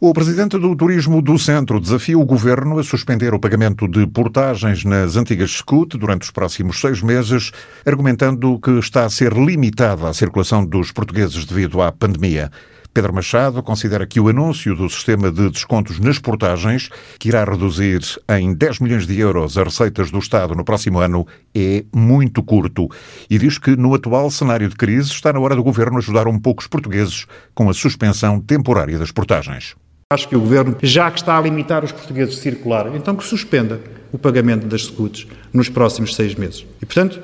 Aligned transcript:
O 0.00 0.12
presidente 0.12 0.56
do 0.56 0.76
Turismo 0.76 1.20
do 1.20 1.36
Centro 1.36 1.80
desafia 1.80 2.16
o 2.16 2.24
governo 2.24 2.78
a 2.78 2.84
suspender 2.84 3.34
o 3.34 3.40
pagamento 3.40 3.88
de 3.88 4.06
portagens 4.06 4.84
nas 4.84 5.16
antigas 5.16 5.50
SCUT 5.50 5.98
durante 5.98 6.22
os 6.22 6.30
próximos 6.30 6.80
seis 6.80 7.02
meses, 7.02 7.50
argumentando 7.84 8.60
que 8.60 8.70
está 8.78 9.04
a 9.04 9.10
ser 9.10 9.32
limitada 9.32 10.08
a 10.08 10.14
circulação 10.14 10.64
dos 10.64 10.92
portugueses 10.92 11.44
devido 11.44 11.82
à 11.82 11.90
pandemia. 11.90 12.48
Pedro 12.94 13.12
Machado 13.12 13.60
considera 13.60 14.06
que 14.06 14.20
o 14.20 14.28
anúncio 14.28 14.76
do 14.76 14.88
sistema 14.88 15.32
de 15.32 15.50
descontos 15.50 15.98
nas 15.98 16.20
portagens, 16.20 16.90
que 17.18 17.30
irá 17.30 17.42
reduzir 17.42 18.00
em 18.28 18.54
10 18.54 18.78
milhões 18.78 19.04
de 19.04 19.18
euros 19.18 19.58
as 19.58 19.64
receitas 19.64 20.12
do 20.12 20.20
Estado 20.20 20.54
no 20.54 20.64
próximo 20.64 21.00
ano, 21.00 21.26
é 21.52 21.84
muito 21.92 22.40
curto 22.44 22.86
e 23.28 23.36
diz 23.36 23.58
que 23.58 23.74
no 23.74 23.92
atual 23.92 24.30
cenário 24.30 24.68
de 24.68 24.76
crise 24.76 25.10
está 25.10 25.32
na 25.32 25.40
hora 25.40 25.56
do 25.56 25.64
governo 25.64 25.98
ajudar 25.98 26.28
um 26.28 26.38
pouco 26.38 26.62
os 26.62 26.68
portugueses 26.68 27.26
com 27.52 27.68
a 27.68 27.74
suspensão 27.74 28.38
temporária 28.38 28.96
das 28.96 29.10
portagens. 29.10 29.74
Acho 30.10 30.26
que 30.26 30.34
o 30.34 30.40
Governo, 30.40 30.74
já 30.82 31.10
que 31.10 31.18
está 31.18 31.36
a 31.36 31.40
limitar 31.42 31.84
os 31.84 31.92
portugueses 31.92 32.38
a 32.38 32.40
circular, 32.40 32.90
então 32.96 33.14
que 33.14 33.22
suspenda 33.22 33.78
o 34.10 34.16
pagamento 34.16 34.66
das 34.66 34.84
SCUTs 34.84 35.26
nos 35.52 35.68
próximos 35.68 36.14
seis 36.14 36.34
meses. 36.34 36.64
E, 36.80 36.86
portanto, 36.86 37.20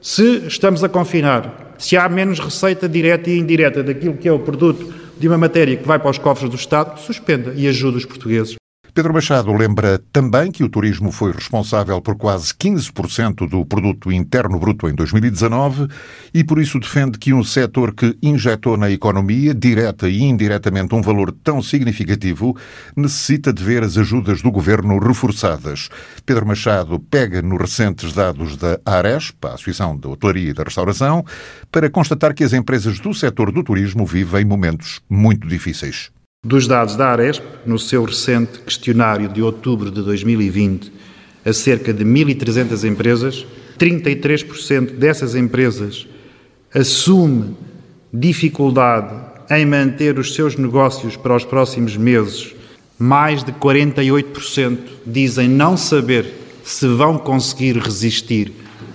se 0.00 0.44
estamos 0.48 0.82
a 0.82 0.88
confinar, 0.88 1.76
se 1.78 1.96
há 1.96 2.08
menos 2.08 2.40
receita 2.40 2.88
direta 2.88 3.30
e 3.30 3.38
indireta 3.38 3.84
daquilo 3.84 4.16
que 4.16 4.26
é 4.26 4.32
o 4.32 4.40
produto 4.40 4.92
de 5.16 5.28
uma 5.28 5.38
matéria 5.38 5.76
que 5.76 5.86
vai 5.86 6.00
para 6.00 6.10
os 6.10 6.18
cofres 6.18 6.50
do 6.50 6.56
Estado, 6.56 6.98
suspenda 6.98 7.54
e 7.54 7.68
ajude 7.68 7.98
os 7.98 8.04
portugueses 8.04 8.56
Pedro 8.94 9.12
Machado 9.12 9.52
lembra 9.52 9.98
também 10.12 10.52
que 10.52 10.62
o 10.62 10.68
turismo 10.68 11.10
foi 11.10 11.32
responsável 11.32 12.00
por 12.00 12.14
quase 12.14 12.54
15% 12.54 13.48
do 13.48 13.66
produto 13.66 14.12
interno 14.12 14.56
bruto 14.56 14.88
em 14.88 14.94
2019 14.94 15.88
e 16.32 16.44
por 16.44 16.60
isso 16.60 16.78
defende 16.78 17.18
que 17.18 17.34
um 17.34 17.42
setor 17.42 17.92
que 17.92 18.16
injetou 18.22 18.76
na 18.76 18.88
economia, 18.88 19.52
direta 19.52 20.08
e 20.08 20.22
indiretamente, 20.22 20.94
um 20.94 21.02
valor 21.02 21.32
tão 21.32 21.60
significativo, 21.60 22.56
necessita 22.94 23.52
de 23.52 23.64
ver 23.64 23.82
as 23.82 23.98
ajudas 23.98 24.40
do 24.40 24.52
governo 24.52 24.96
reforçadas. 25.00 25.88
Pedro 26.24 26.46
Machado 26.46 27.00
pega 27.00 27.42
nos 27.42 27.60
recentes 27.60 28.12
dados 28.12 28.56
da 28.56 28.78
ARESP, 28.86 29.44
a 29.44 29.54
Associação 29.54 29.96
da 29.96 30.08
Hotelaria 30.08 30.50
e 30.50 30.54
da 30.54 30.62
Restauração, 30.62 31.24
para 31.72 31.90
constatar 31.90 32.32
que 32.32 32.44
as 32.44 32.52
empresas 32.52 33.00
do 33.00 33.12
setor 33.12 33.50
do 33.50 33.64
turismo 33.64 34.06
vivem 34.06 34.44
momentos 34.44 35.00
muito 35.10 35.48
difíceis. 35.48 36.13
Dos 36.44 36.66
dados 36.66 36.94
da 36.94 37.08
Aresp, 37.08 37.42
no 37.64 37.78
seu 37.78 38.04
recente 38.04 38.58
questionário 38.58 39.30
de 39.30 39.40
outubro 39.40 39.90
de 39.90 40.02
2020, 40.02 40.92
a 41.42 41.54
cerca 41.54 41.90
de 41.90 42.04
1.300 42.04 42.86
empresas, 42.86 43.46
33% 43.78 44.90
dessas 44.90 45.34
empresas 45.34 46.06
assume 46.74 47.56
dificuldade 48.12 49.14
em 49.50 49.64
manter 49.64 50.18
os 50.18 50.34
seus 50.34 50.54
negócios 50.56 51.16
para 51.16 51.34
os 51.34 51.46
próximos 51.46 51.96
meses. 51.96 52.54
Mais 52.98 53.42
de 53.42 53.52
48% 53.52 54.78
dizem 55.06 55.48
não 55.48 55.78
saber 55.78 56.26
se 56.62 56.86
vão 56.86 57.16
conseguir 57.16 57.78
resistir 57.78 58.52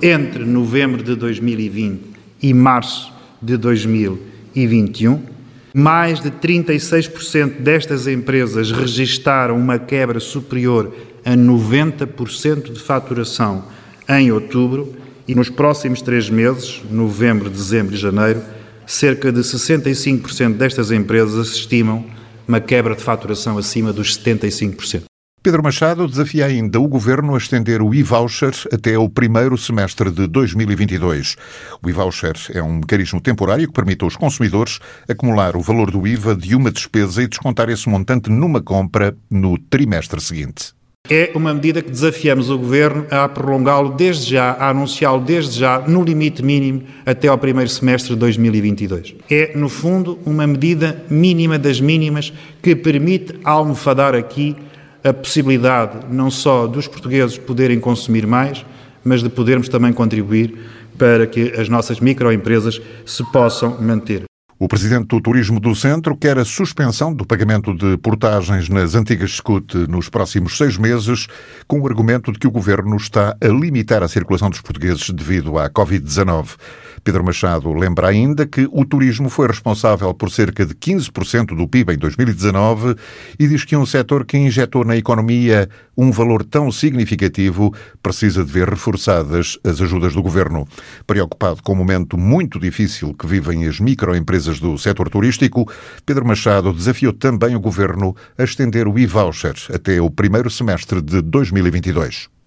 entre 0.00 0.44
novembro 0.44 1.02
de 1.02 1.16
2020 1.16 2.02
e 2.40 2.54
março 2.54 3.12
de 3.40 3.56
2021. 3.56 5.31
Mais 5.74 6.20
de 6.20 6.30
36% 6.30 7.60
destas 7.60 8.06
empresas 8.06 8.70
registaram 8.70 9.56
uma 9.56 9.78
quebra 9.78 10.20
superior 10.20 10.94
a 11.24 11.30
90% 11.30 12.72
de 12.72 12.80
faturação 12.80 13.64
em 14.08 14.30
outubro 14.30 14.94
e 15.26 15.34
nos 15.34 15.48
próximos 15.48 16.02
três 16.02 16.28
meses, 16.28 16.82
novembro, 16.90 17.48
dezembro 17.48 17.94
e 17.94 17.98
janeiro, 17.98 18.42
cerca 18.86 19.32
de 19.32 19.40
65% 19.40 20.54
destas 20.54 20.90
empresas 20.90 21.48
estimam 21.48 22.04
uma 22.46 22.60
quebra 22.60 22.94
de 22.94 23.02
faturação 23.02 23.56
acima 23.56 23.92
dos 23.92 24.18
75%. 24.18 25.11
Pedro 25.42 25.60
Machado 25.60 26.06
desafia 26.06 26.46
ainda 26.46 26.78
o 26.78 26.86
governo 26.86 27.34
a 27.34 27.38
estender 27.38 27.82
o 27.82 27.92
e-voucher 27.92 28.52
até 28.72 28.96
o 28.96 29.08
primeiro 29.08 29.58
semestre 29.58 30.08
de 30.08 30.28
2022. 30.28 31.36
O 31.82 31.90
e-voucher 31.90 32.34
é 32.54 32.62
um 32.62 32.76
mecanismo 32.76 33.20
temporário 33.20 33.66
que 33.66 33.72
permite 33.72 34.04
aos 34.04 34.14
consumidores 34.14 34.78
acumular 35.08 35.56
o 35.56 35.60
valor 35.60 35.90
do 35.90 36.06
IVA 36.06 36.36
de 36.36 36.54
uma 36.54 36.70
despesa 36.70 37.24
e 37.24 37.26
descontar 37.26 37.68
esse 37.70 37.88
montante 37.88 38.30
numa 38.30 38.62
compra 38.62 39.16
no 39.28 39.58
trimestre 39.58 40.20
seguinte. 40.20 40.74
É 41.10 41.32
uma 41.34 41.52
medida 41.52 41.82
que 41.82 41.90
desafiamos 41.90 42.48
o 42.48 42.56
Governo 42.56 43.04
a 43.10 43.28
prolongá-lo 43.28 43.94
desde 43.94 44.30
já, 44.30 44.52
a 44.52 44.70
anunciá-lo 44.70 45.24
desde 45.24 45.58
já, 45.58 45.80
no 45.80 46.04
limite 46.04 46.44
mínimo, 46.44 46.84
até 47.04 47.26
ao 47.26 47.36
primeiro 47.36 47.68
semestre 47.68 48.14
de 48.14 48.20
2022. 48.20 49.16
É, 49.28 49.50
no 49.56 49.68
fundo, 49.68 50.20
uma 50.24 50.46
medida 50.46 51.04
mínima 51.10 51.58
das 51.58 51.80
mínimas 51.80 52.32
que 52.62 52.76
permite 52.76 53.34
almofadar 53.42 54.14
aqui 54.14 54.56
a 55.04 55.12
possibilidade 55.12 56.06
não 56.10 56.30
só 56.30 56.66
dos 56.66 56.86
portugueses 56.86 57.38
poderem 57.38 57.80
consumir 57.80 58.26
mais, 58.26 58.64
mas 59.04 59.22
de 59.22 59.28
podermos 59.28 59.68
também 59.68 59.92
contribuir 59.92 60.54
para 60.96 61.26
que 61.26 61.52
as 61.58 61.68
nossas 61.68 62.00
microempresas 62.00 62.80
se 63.04 63.24
possam 63.32 63.80
manter. 63.80 64.24
O 64.62 64.68
presidente 64.68 65.08
do 65.08 65.20
Turismo 65.20 65.58
do 65.58 65.74
Centro 65.74 66.16
quer 66.16 66.38
a 66.38 66.44
suspensão 66.44 67.12
do 67.12 67.26
pagamento 67.26 67.74
de 67.74 67.96
portagens 67.96 68.68
nas 68.68 68.94
antigas 68.94 69.32
SCUT 69.32 69.88
nos 69.88 70.08
próximos 70.08 70.56
seis 70.56 70.76
meses, 70.76 71.26
com 71.66 71.80
o 71.80 71.86
argumento 71.88 72.30
de 72.30 72.38
que 72.38 72.46
o 72.46 72.50
governo 72.52 72.96
está 72.96 73.36
a 73.40 73.48
limitar 73.48 74.04
a 74.04 74.08
circulação 74.08 74.50
dos 74.50 74.60
portugueses 74.60 75.10
devido 75.10 75.58
à 75.58 75.68
Covid-19. 75.68 76.50
Pedro 77.04 77.24
Machado 77.24 77.72
lembra 77.72 78.08
ainda 78.08 78.46
que 78.46 78.68
o 78.70 78.84
turismo 78.84 79.28
foi 79.28 79.48
responsável 79.48 80.12
por 80.14 80.30
cerca 80.30 80.64
de 80.64 80.74
15% 80.74 81.56
do 81.56 81.66
PIB 81.66 81.94
em 81.94 81.98
2019 81.98 82.94
e 83.38 83.48
diz 83.48 83.64
que 83.64 83.76
um 83.76 83.84
setor 83.84 84.24
que 84.24 84.38
injetou 84.38 84.84
na 84.84 84.96
economia 84.96 85.68
um 85.96 86.10
valor 86.10 86.44
tão 86.44 86.70
significativo 86.70 87.74
precisa 88.02 88.44
de 88.44 88.52
ver 88.52 88.68
reforçadas 88.68 89.58
as 89.64 89.80
ajudas 89.80 90.14
do 90.14 90.22
governo. 90.22 90.66
Preocupado 91.06 91.62
com 91.62 91.72
o 91.72 91.76
momento 91.76 92.16
muito 92.16 92.58
difícil 92.58 93.14
que 93.14 93.26
vivem 93.26 93.66
as 93.66 93.80
microempresas 93.80 94.60
do 94.60 94.78
setor 94.78 95.10
turístico, 95.10 95.70
Pedro 96.06 96.24
Machado 96.24 96.72
desafiou 96.72 97.12
também 97.12 97.56
o 97.56 97.60
governo 97.60 98.14
a 98.38 98.44
estender 98.44 98.86
o 98.86 98.98
e-voucher 98.98 99.54
até 99.72 100.00
o 100.00 100.10
primeiro 100.10 100.50
semestre 100.50 101.02
de 101.02 101.20
2022. 101.20 102.41